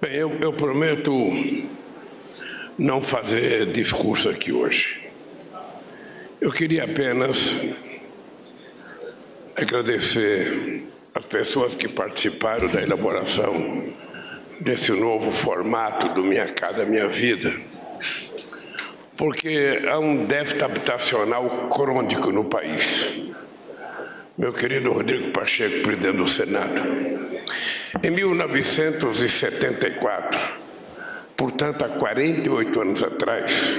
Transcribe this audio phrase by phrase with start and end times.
[0.00, 1.12] Bem, eu, eu prometo
[2.78, 4.98] não fazer discurso aqui hoje.
[6.40, 7.54] Eu queria apenas
[9.54, 13.92] agradecer as pessoas que participaram da elaboração
[14.58, 17.52] desse novo formato do Minha Casa Minha Vida,
[19.18, 23.22] porque há um déficit habitacional crônico no país.
[24.38, 27.29] Meu querido Rodrigo Pacheco, presidente do Senado,
[28.02, 30.40] em 1974,
[31.36, 33.76] portanto há 48 anos atrás,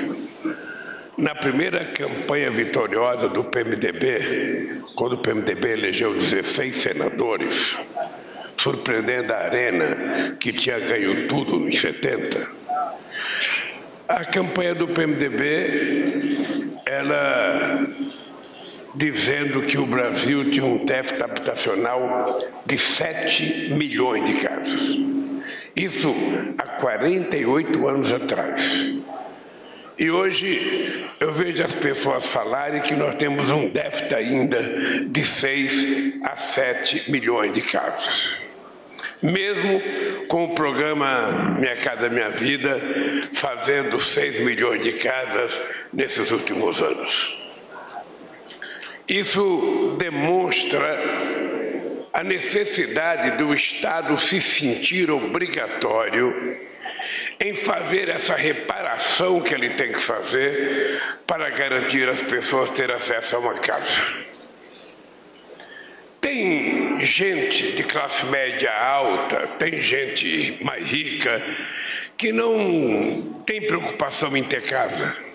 [1.18, 7.78] na primeira campanha vitoriosa do PMDB, quando o PMDB elegeu 16 senadores,
[8.58, 12.60] surpreendendo a Arena, que tinha ganho tudo em 70,
[14.08, 16.52] a campanha do PMDB,
[16.86, 17.88] ela
[18.94, 24.98] dizendo que o Brasil tinha um déficit habitacional de 7 milhões de casas.
[25.76, 26.14] Isso
[26.58, 29.02] há 48 anos atrás.
[29.98, 34.60] E hoje eu vejo as pessoas falarem que nós temos um déficit ainda
[35.08, 38.36] de 6 a 7 milhões de casas.
[39.22, 39.82] Mesmo
[40.28, 42.82] com o programa Minha Casa Minha Vida
[43.34, 45.62] fazendo 6 milhões de casas
[45.94, 47.41] nesses últimos anos.
[49.12, 50.98] Isso demonstra
[52.14, 56.62] a necessidade do Estado se sentir obrigatório
[57.38, 63.36] em fazer essa reparação que ele tem que fazer para garantir às pessoas ter acesso
[63.36, 64.02] a uma casa.
[66.22, 71.46] Tem gente de classe média alta, tem gente mais rica
[72.16, 75.31] que não tem preocupação em ter casa.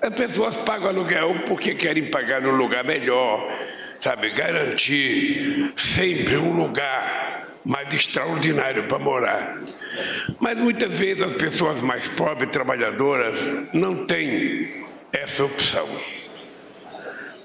[0.00, 3.50] As pessoas pagam aluguel porque querem pagar num lugar melhor,
[3.98, 4.30] sabe?
[4.30, 9.58] Garantir sempre um lugar mais extraordinário para morar.
[10.38, 13.36] Mas muitas vezes as pessoas mais pobres, trabalhadoras,
[13.72, 15.88] não têm essa opção.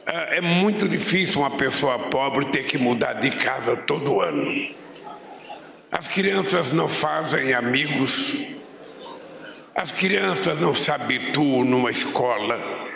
[0.05, 4.75] É, é muito difícil uma pessoa pobre ter que mudar de casa todo ano.
[5.91, 8.35] As crianças não fazem amigos,
[9.75, 12.89] as crianças não se habituam numa escola,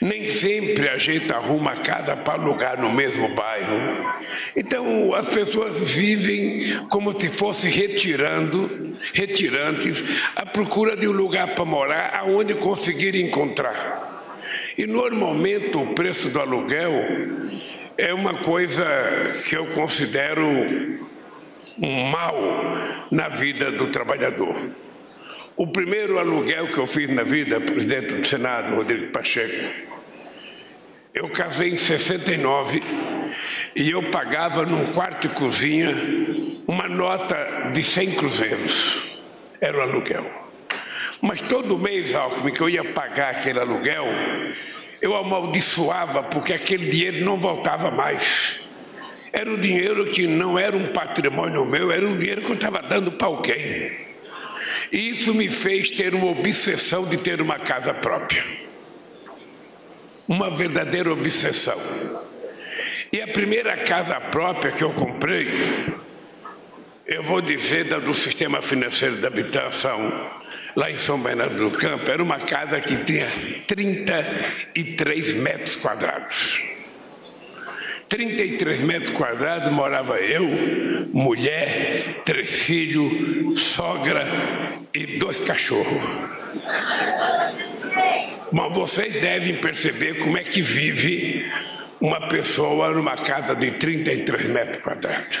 [0.00, 4.12] nem sempre a gente arruma casa para alugar no mesmo bairro.
[4.56, 10.02] Então as pessoas vivem como se fosse retirando, retirantes,
[10.34, 14.10] à procura de um lugar para morar aonde conseguir encontrar.
[14.76, 16.92] E normalmente o preço do aluguel
[17.96, 18.84] é uma coisa
[19.48, 20.46] que eu considero
[21.78, 22.36] um mal
[23.10, 24.56] na vida do trabalhador.
[25.56, 29.70] O primeiro aluguel que eu fiz na vida, presidente do Senado, Rodrigo Pacheco,
[31.14, 32.80] eu casei em 69
[33.76, 35.94] e eu pagava num quarto e cozinha
[36.66, 39.20] uma nota de 100 cruzeiros.
[39.60, 40.24] Era o aluguel.
[41.20, 44.06] Mas todo mês, Alckmin, que eu ia pagar aquele aluguel,
[45.02, 48.66] eu amaldiçoava porque aquele dinheiro não voltava mais.
[49.30, 52.80] Era o dinheiro que não era um patrimônio meu, era um dinheiro que eu estava
[52.80, 54.11] dando para alguém.
[54.92, 58.44] Isso me fez ter uma obsessão de ter uma casa própria.
[60.28, 61.80] Uma verdadeira obsessão.
[63.10, 65.50] E a primeira casa própria que eu comprei,
[67.06, 70.30] eu vou dizer da do sistema financeiro da habitação,
[70.76, 73.26] lá em São Bernardo do Campo, era uma casa que tinha
[73.66, 76.71] 33 metros quadrados.
[78.12, 80.46] 33 metros quadrados morava eu,
[81.14, 84.22] mulher, três filhos, sogra
[84.92, 86.02] e dois cachorros.
[88.52, 91.50] Mas vocês devem perceber como é que vive
[92.02, 95.38] uma pessoa numa casa de 33 metros quadrados.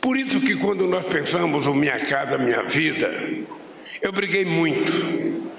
[0.00, 3.08] Por isso que quando nós pensamos o Minha Casa Minha Vida,
[4.00, 5.52] eu briguei muito.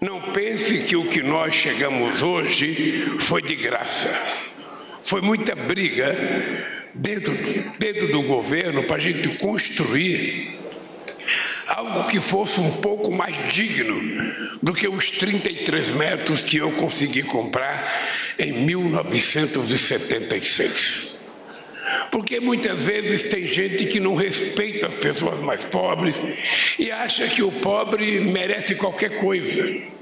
[0.00, 4.47] Não pense que o que nós chegamos hoje foi de graça.
[5.08, 6.14] Foi muita briga
[6.94, 7.32] dentro,
[7.78, 10.58] dentro do governo para a gente construir
[11.66, 13.98] algo que fosse um pouco mais digno
[14.62, 17.90] do que os 33 metros que eu consegui comprar
[18.38, 21.16] em 1976.
[22.10, 26.16] Porque muitas vezes tem gente que não respeita as pessoas mais pobres
[26.78, 29.96] e acha que o pobre merece qualquer coisa.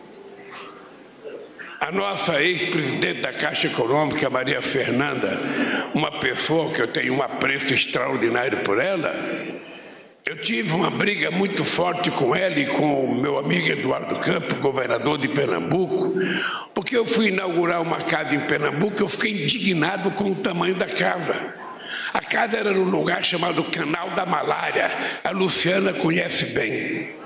[1.79, 5.39] A nossa ex-presidente da Caixa Econômica, Maria Fernanda,
[5.95, 9.15] uma pessoa que eu tenho um apreço extraordinário por ela,
[10.25, 14.59] eu tive uma briga muito forte com ela e com o meu amigo Eduardo Campos,
[14.59, 16.15] governador de Pernambuco,
[16.75, 20.75] porque eu fui inaugurar uma casa em Pernambuco e eu fiquei indignado com o tamanho
[20.75, 21.55] da casa.
[22.13, 24.91] A casa era num lugar chamado Canal da Malária.
[25.23, 27.26] A Luciana conhece bem.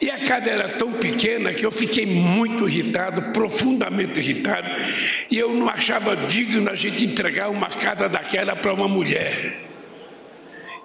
[0.00, 4.74] E a casa era tão pequena que eu fiquei muito irritado, profundamente irritado,
[5.30, 9.60] e eu não achava digno a gente entregar uma casa daquela para uma mulher.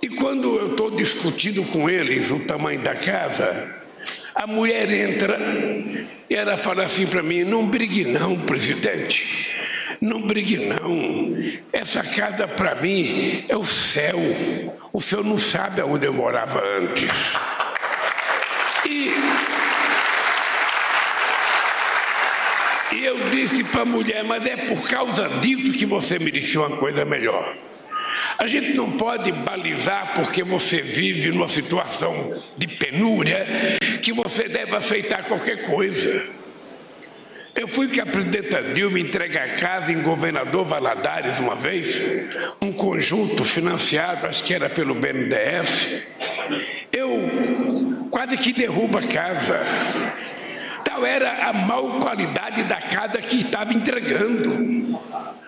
[0.02, 3.74] E quando eu estou discutindo com eles o tamanho da casa,
[4.36, 5.40] a mulher entra
[6.30, 9.56] e ela fala assim para mim: não brigue, não, presidente.
[10.02, 11.34] Não brigue, não.
[11.72, 14.20] Essa casa para mim é o céu.
[14.92, 17.10] O senhor não sabe aonde eu morava antes.
[18.88, 19.14] E,
[22.96, 26.78] e eu disse para a mulher, mas é por causa disso que você merecia uma
[26.78, 27.56] coisa melhor.
[28.38, 33.46] A gente não pode balizar porque você vive numa situação de penúria
[34.02, 36.36] que você deve aceitar qualquer coisa.
[37.56, 42.02] Eu fui que a presidenta Dilma entregar a casa em governador Valadares uma vez,
[42.62, 46.04] um conjunto financiado, acho que era pelo BNDES.
[46.92, 47.10] Eu
[48.26, 49.62] quase que derrubo a casa.
[50.84, 55.00] Tal era a mal qualidade da casa que estava entregando.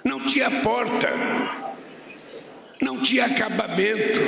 [0.03, 1.11] Não tinha porta,
[2.79, 4.19] não tinha acabamento,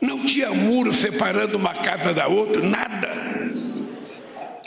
[0.00, 3.08] não tinha muro separando uma casa da outra, nada.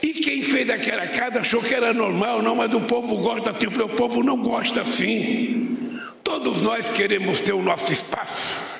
[0.01, 3.65] E quem fez aquela casa achou que era normal, não, mas o povo gosta assim.
[3.65, 5.99] Eu falei, o povo não gosta assim.
[6.23, 8.78] Todos nós queremos ter o nosso espaço.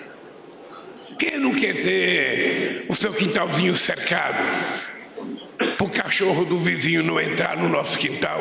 [1.19, 4.41] Quem não quer ter o seu quintalzinho cercado?
[5.77, 8.39] Para o cachorro do vizinho não entrar no nosso quintal,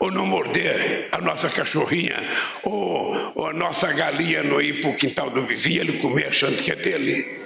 [0.00, 2.16] ou não morder a nossa cachorrinha,
[2.62, 6.56] ou, ou a nossa galinha não ir para o quintal do vizinho ele comer achando
[6.56, 7.42] que é dele.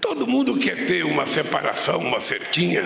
[0.00, 2.84] Todo mundo quer ter uma separação, uma cerquinha,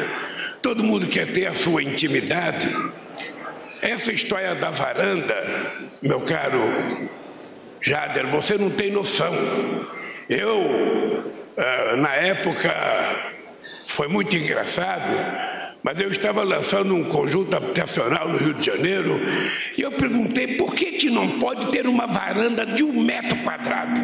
[0.62, 2.66] todo mundo quer ter a sua intimidade.
[3.82, 5.36] Essa história da varanda,
[6.00, 7.10] meu caro
[7.82, 9.34] Jader, você não tem noção.
[10.28, 12.74] Eu, ah, na época,
[13.84, 15.12] foi muito engraçado,
[15.82, 19.20] mas eu estava lançando um conjunto habitacional no Rio de Janeiro
[19.78, 24.00] e eu perguntei por que, que não pode ter uma varanda de um metro quadrado.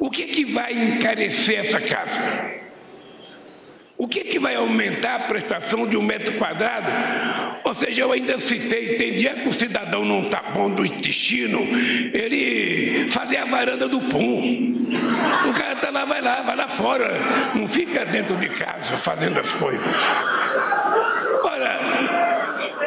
[0.00, 2.60] O que, que vai encarecer essa casa?
[3.96, 6.88] O que, que vai aumentar a prestação de um metro quadrado?
[7.62, 11.60] Ou seja, eu ainda citei, tem dia que o cidadão não está bom do intestino,
[12.12, 14.81] ele fazer a varanda do pum.
[15.48, 17.18] O cara está lá, vai lá, vai lá fora,
[17.54, 19.96] não fica dentro de casa fazendo as coisas.
[21.44, 21.80] Ora,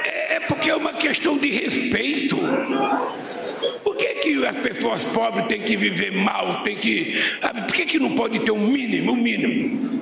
[0.04, 2.38] é, é porque é uma questão de respeito.
[3.84, 6.62] Por que, que as pessoas pobres têm que viver mal?
[6.64, 7.20] Tem que,
[7.68, 10.02] por que, que não pode ter um mínimo, um mínimo?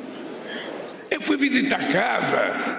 [1.10, 2.73] Eu fui visitar casa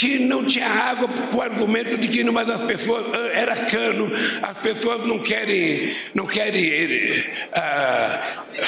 [0.00, 4.10] que não tinha água com o argumento de que mas as pessoas ah, era cano,
[4.40, 8.60] as pessoas não querem não querem uh,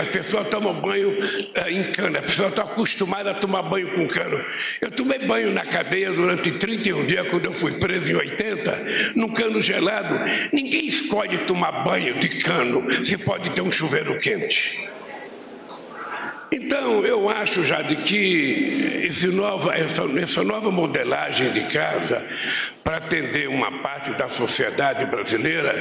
[0.00, 4.08] as pessoas tomam banho uh, em cano, as pessoas estão acostumadas a tomar banho com
[4.08, 4.42] cano.
[4.80, 8.84] Eu tomei banho na cadeia durante 31 dias quando eu fui preso em 80,
[9.16, 10.18] num cano gelado.
[10.50, 14.88] Ninguém escolhe tomar banho de cano se pode ter um chuveiro quente.
[16.52, 18.90] Então, eu acho já de que
[19.32, 22.24] nova, essa, essa nova modelagem de casa
[22.82, 25.74] para atender uma parte da sociedade brasileira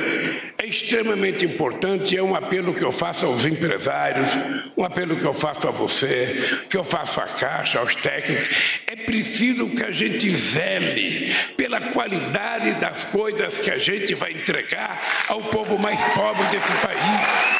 [0.57, 2.15] é extremamente importante.
[2.15, 4.37] É um apelo que eu faço aos empresários,
[4.77, 6.37] um apelo que eu faço a você,
[6.69, 8.81] que eu faço à Caixa, aos técnicos.
[8.85, 15.25] É preciso que a gente zele pela qualidade das coisas que a gente vai entregar
[15.27, 17.58] ao povo mais pobre desse país.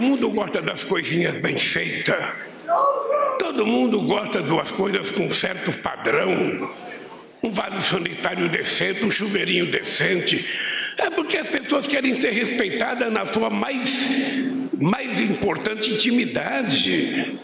[0.00, 2.24] Todo mundo gosta das coisinhas bem feitas.
[3.38, 6.70] Todo mundo gosta das coisas com certo padrão.
[7.42, 10.42] Um vaso sanitário decente, um chuveirinho decente.
[10.96, 14.08] É porque as pessoas querem ser respeitadas na sua mais,
[14.80, 17.38] mais importante intimidade.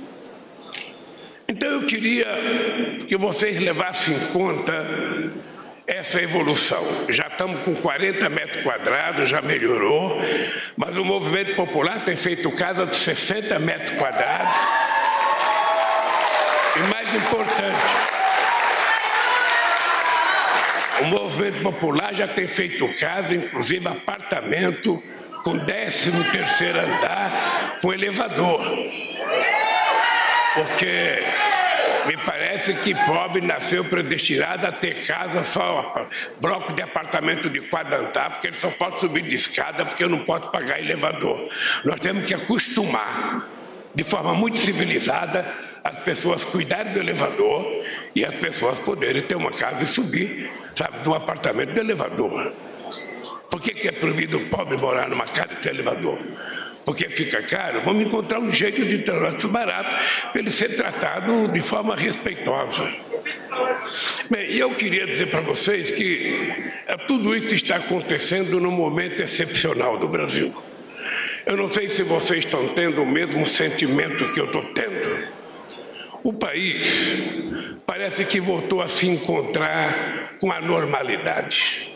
[1.47, 2.27] Então eu queria
[3.07, 4.73] que vocês levassem em conta
[5.87, 6.85] essa evolução.
[7.09, 10.19] Já estamos com 40 metros quadrados, já melhorou,
[10.77, 14.57] mas o movimento popular tem feito casa de 60 metros quadrados.
[16.77, 17.97] E mais importante,
[21.01, 25.03] o movimento popular já tem feito casa, inclusive apartamento
[25.45, 28.61] com 13 terceiro andar, com elevador.
[30.55, 31.19] Porque
[32.07, 36.09] me parece que pobre nasceu predestinado a ter casa só,
[36.41, 40.21] bloco de apartamento de quadrantar, porque ele só pode subir de escada, porque eu não
[40.21, 41.49] posso pagar elevador.
[41.85, 43.49] Nós temos que acostumar,
[43.95, 47.65] de forma muito civilizada, as pessoas cuidarem do elevador
[48.15, 52.53] e as pessoas poderem ter uma casa e subir, sabe, de um apartamento de elevador.
[53.51, 56.19] Por que, que é proibido o pobre morar numa casa de elevador?
[56.87, 57.83] Porque fica caro?
[57.85, 62.95] Vamos encontrar um jeito de tornar barato para ele ser tratado de forma respeitosa.
[64.31, 66.55] Bem, eu queria dizer para vocês que
[66.87, 70.55] é, tudo isso está acontecendo num momento excepcional do Brasil.
[71.45, 75.27] Eu não sei se vocês estão tendo o mesmo sentimento que eu estou tendo.
[76.23, 77.17] O país
[77.85, 81.93] parece que voltou a se encontrar com a normalidade.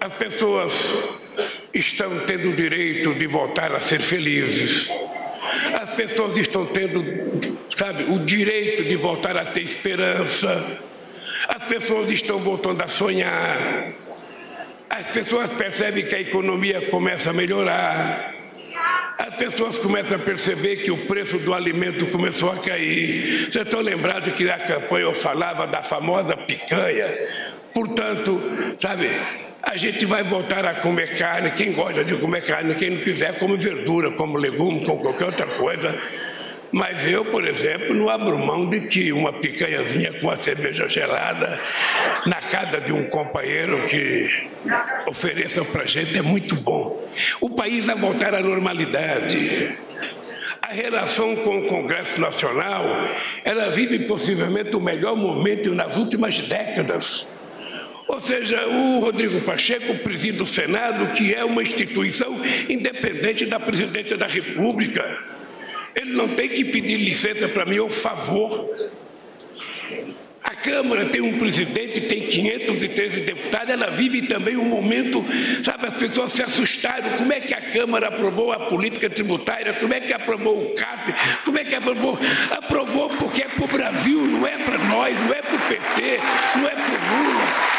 [0.00, 1.22] As pessoas
[1.74, 4.88] estão tendo o direito de voltar a ser felizes.
[5.74, 7.04] As pessoas estão tendo,
[7.76, 10.78] sabe, o direito de voltar a ter esperança.
[11.48, 13.92] As pessoas estão voltando a sonhar.
[14.88, 18.32] As pessoas percebem que a economia começa a melhorar.
[19.18, 23.50] As pessoas começam a perceber que o preço do alimento começou a cair.
[23.50, 27.06] Vocês estão lembrados que na campanha eu falava da famosa picanha?
[27.72, 28.40] Portanto,
[28.78, 29.08] sabe,
[29.66, 31.50] a gente vai voltar a comer carne.
[31.50, 35.46] Quem gosta de comer carne, quem não quiser, come verdura, como legume, com qualquer outra
[35.46, 35.98] coisa.
[36.70, 41.60] Mas eu, por exemplo, não abro mão de que uma picanhazinha com uma cerveja gelada
[42.26, 44.48] na casa de um companheiro que
[45.06, 47.00] ofereça para a gente é muito bom.
[47.40, 49.78] O país vai voltar à normalidade.
[50.60, 52.84] A relação com o Congresso Nacional,
[53.44, 57.26] ela vive possivelmente o melhor momento nas últimas décadas.
[58.06, 64.16] Ou seja, o Rodrigo Pacheco preside o Senado, que é uma instituição independente da presidência
[64.16, 65.34] da República.
[65.94, 68.74] Ele não tem que pedir licença para mim ou favor.
[70.42, 75.24] A Câmara tem um presidente, tem 513 deputados, ela vive também um momento,
[75.62, 77.16] sabe, as pessoas se assustaram.
[77.16, 79.72] Como é que a Câmara aprovou a política tributária?
[79.72, 81.14] Como é que aprovou o CAF?
[81.44, 82.18] Como é que aprovou?
[82.50, 86.20] Aprovou porque é para o Brasil, não é para nós, não é para o PT,
[86.56, 87.73] não é para o Lula.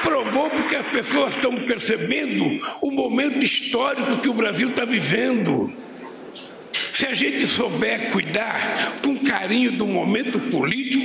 [0.00, 5.70] Aprovou porque as pessoas estão percebendo o momento histórico que o Brasil está vivendo.
[6.92, 11.04] Se a gente souber cuidar com carinho do momento político,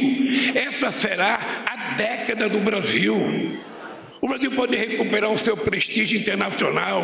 [0.58, 3.16] essa será a década do Brasil.
[4.26, 7.04] O Brasil pode recuperar o seu prestígio internacional.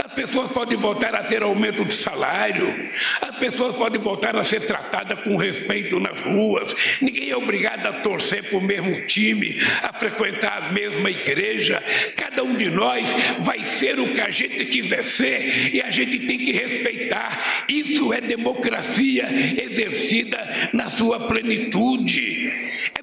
[0.00, 2.90] As pessoas podem voltar a ter aumento de salário.
[3.20, 6.74] As pessoas podem voltar a ser tratadas com respeito nas ruas.
[7.00, 11.80] Ninguém é obrigado a torcer para o mesmo time, a frequentar a mesma igreja.
[12.16, 16.18] Cada um de nós vai ser o que a gente quiser ser e a gente
[16.18, 17.64] tem que respeitar.
[17.68, 22.50] Isso é democracia exercida na sua plenitude.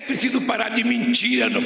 [0.07, 1.59] Preciso parar de mentira no,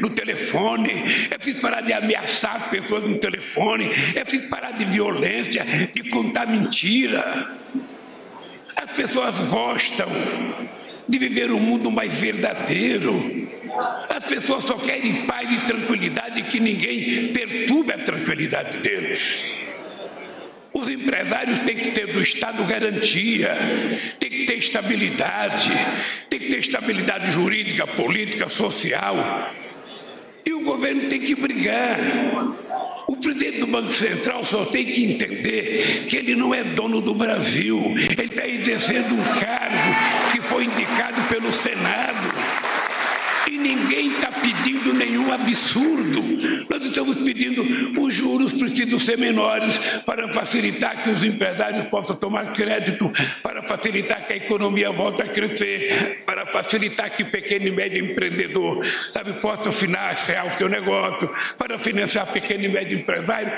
[0.00, 0.90] no telefone,
[1.30, 5.64] é preciso parar de ameaçar pessoas no telefone, é preciso parar de violência,
[5.94, 7.56] de contar mentira.
[8.76, 10.08] As pessoas gostam
[11.08, 13.46] de viver um mundo mais verdadeiro.
[14.08, 19.65] As pessoas só querem paz e tranquilidade que ninguém perturbe a tranquilidade deles.
[20.76, 23.56] Os empresários têm que ter do Estado garantia,
[24.20, 25.70] tem que ter estabilidade,
[26.28, 29.16] tem que ter estabilidade jurídica, política, social.
[30.44, 31.96] E o governo tem que brigar.
[33.08, 37.14] O presidente do Banco Central só tem que entender que ele não é dono do
[37.14, 37.94] Brasil.
[37.96, 42.05] Ele está exercendo um cargo que foi indicado pelo Senado.
[43.56, 46.22] Ninguém está pedindo nenhum absurdo.
[46.68, 52.52] Nós estamos pedindo os juros precisam ser menores para facilitar que os empresários possam tomar
[52.52, 53.10] crédito,
[53.42, 58.04] para facilitar que a economia volte a crescer, para facilitar que o pequeno e médio
[58.04, 63.52] empreendedor sabe, possa financiar o seu negócio, para financiar pequeno e médio empresário.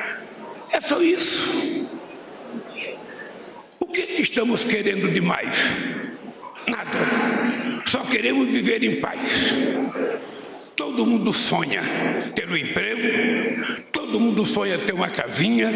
[0.70, 1.88] É só isso.
[3.80, 5.56] O que, que estamos querendo demais?
[6.66, 7.67] Nada.
[7.88, 9.54] Só queremos viver em paz.
[10.76, 11.82] Todo mundo sonha
[12.34, 13.00] ter um emprego,
[13.90, 15.70] todo mundo sonha ter uma casinha,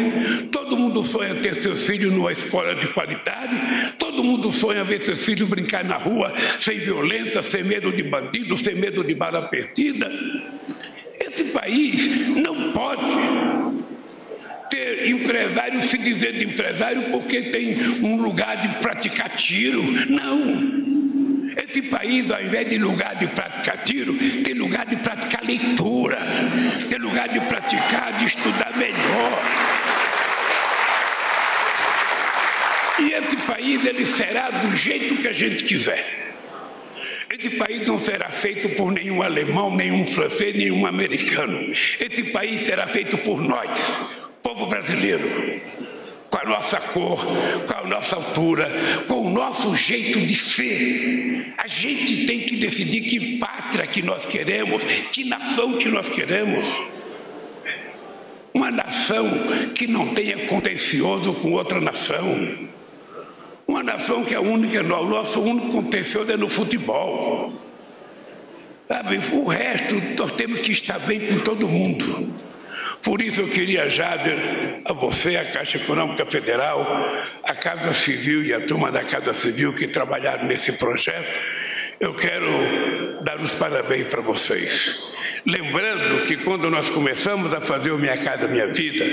[0.51, 5.23] todo mundo sonha ter seus filhos numa escola de qualidade, todo mundo sonha ver seus
[5.23, 10.09] filhos brincar na rua sem violência, sem medo de bandido, sem medo de bala perdida.
[11.19, 13.11] Esse país não pode
[14.69, 19.81] ter empresário se dizer de empresário porque tem um lugar de praticar tiro.
[20.09, 20.82] Não.
[21.73, 26.19] Esse país, ao invés de lugar de praticar tiro, tem lugar de praticar leitura,
[26.87, 29.41] tem lugar de praticar, de estudar melhor.
[32.99, 36.35] E esse país ele será do jeito que a gente quiser.
[37.35, 41.71] Esse país não será feito por nenhum alemão, nenhum francês, nenhum americano.
[41.99, 43.99] Esse país será feito por nós,
[44.43, 45.52] povo brasileiro
[46.33, 47.23] com a nossa cor,
[47.67, 48.67] com a nossa altura,
[49.07, 51.53] com o nosso jeito de ser.
[51.59, 56.81] A gente tem que decidir que pátria que nós queremos, que nação que nós queremos.
[58.51, 59.29] Uma nação
[59.75, 62.67] que não tenha contencioso com outra nação.
[63.67, 67.53] Uma nação que é única, o nosso único contencioso é no futebol.
[68.87, 72.33] Sabe, o resto nós temos que estar bem com todo mundo.
[73.03, 76.87] Por isso eu queria, Jader, a você, a Caixa Econômica Federal,
[77.43, 81.37] a Casa Civil e a turma da Casa Civil que trabalharam nesse projeto,
[81.99, 85.11] eu quero dar os parabéns para vocês.
[85.45, 89.05] Lembrando que quando nós começamos a fazer o Minha Casa Minha Vida,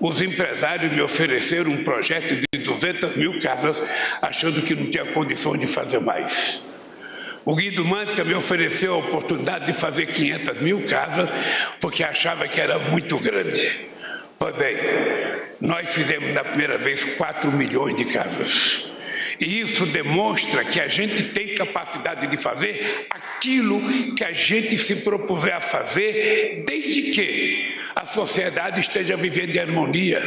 [0.00, 3.80] os empresários me ofereceram um projeto de 200 mil casas,
[4.20, 6.71] achando que não tinha condição de fazer mais.
[7.44, 11.28] O Guido Mantica me ofereceu a oportunidade de fazer 500 mil casas,
[11.80, 13.80] porque achava que era muito grande.
[14.38, 14.76] Pois bem,
[15.60, 18.86] nós fizemos na primeira vez 4 milhões de casas.
[19.40, 24.96] E isso demonstra que a gente tem capacidade de fazer aquilo que a gente se
[24.96, 27.51] propuser a fazer, desde que
[27.94, 30.20] a sociedade esteja vivendo em harmonia.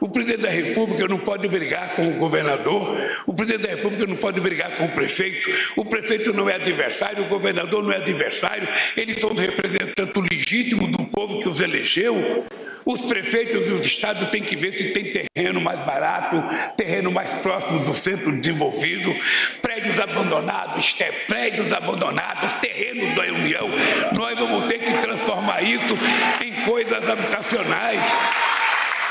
[0.00, 2.96] O presidente da República não pode brigar com o governador,
[3.26, 7.24] o presidente da República não pode brigar com o prefeito, o prefeito não é adversário,
[7.24, 12.46] o governador não é adversário, eles são os representantes legítimos do povo que os elegeu.
[12.84, 16.42] Os prefeitos do estado têm que ver se tem terreno mais barato,
[16.74, 19.14] terreno mais próximo do centro desenvolvido,
[19.60, 20.96] prédios abandonados,
[21.26, 23.68] prédios abandonados, terrenos da União.
[24.16, 25.98] Nós vamos ter que transformar isso
[26.42, 28.02] em coisas habitacionais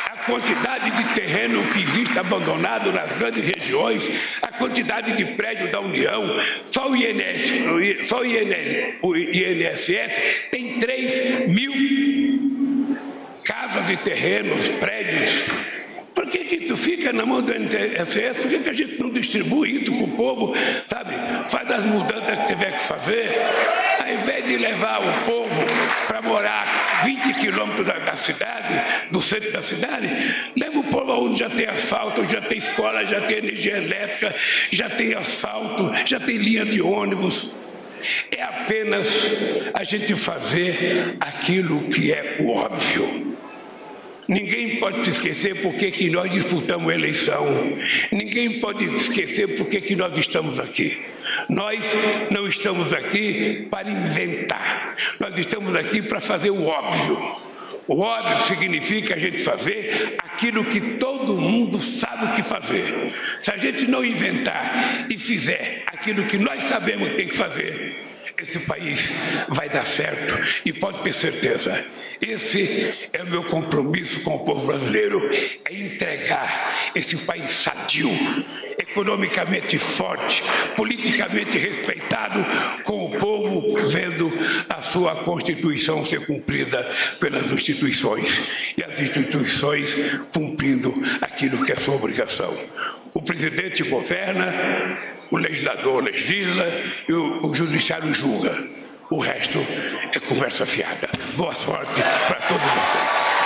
[0.05, 4.07] a quantidade de terreno que existe abandonado nas grandes regiões,
[4.43, 6.37] a quantidade de prédios da União,
[6.71, 12.97] só o INSS, só o INSS tem 3 mil
[13.43, 15.43] casas e terrenos, prédios.
[16.13, 18.39] Por que, que isso fica na mão do NTFS?
[18.39, 20.53] Por que, que a gente não distribui isso para o povo,
[20.87, 21.13] sabe?
[21.49, 23.29] Faz as mudanças que tiver que fazer.
[24.07, 25.61] Ao invés de levar o povo
[26.07, 30.09] para morar 20 quilômetros da, da, cidade, do centro da cidade,
[30.55, 34.33] leva o povo onde já tem asfalto, já tem escola, já tem energia elétrica,
[34.71, 37.59] já tem asfalto, já tem linha de ônibus.
[38.31, 39.27] É apenas
[39.73, 43.26] a gente fazer aquilo que é óbvio.
[44.27, 47.77] Ninguém pode se esquecer porque que nós disputamos a eleição.
[48.11, 51.01] Ninguém pode esquecer porque que nós estamos aqui.
[51.49, 51.85] Nós
[52.29, 54.95] não estamos aqui para inventar.
[55.19, 57.47] Nós estamos aqui para fazer o óbvio.
[57.87, 63.13] O óbvio significa a gente fazer aquilo que todo mundo sabe o que fazer.
[63.39, 68.06] Se a gente não inventar e fizer aquilo que nós sabemos que tem que fazer,
[68.39, 69.11] esse país
[69.49, 71.83] vai dar certo e pode ter certeza.
[72.21, 75.27] Esse é o meu compromisso com o povo brasileiro,
[75.65, 78.09] é entregar esse país sadio,
[78.79, 80.43] economicamente forte,
[80.75, 82.45] politicamente respeitado,
[82.83, 84.31] com o povo vendo
[84.69, 86.83] a sua Constituição ser cumprida
[87.19, 88.41] pelas instituições
[88.77, 89.95] e as instituições
[90.33, 92.55] cumprindo aquilo que é sua obrigação.
[93.13, 96.65] O presidente governa, o legislador legisla
[97.07, 98.53] e o, o judiciário julga.
[99.09, 99.59] O resto
[100.13, 101.09] é conversa fiada.
[101.35, 103.36] Boa sorte para todos vocês.